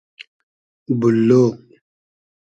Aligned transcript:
بوللۉ 0.99 1.45